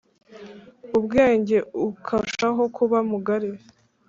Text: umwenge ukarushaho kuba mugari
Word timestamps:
umwenge 0.97 1.57
ukarushaho 1.87 2.61
kuba 2.77 2.97
mugari 3.09 3.49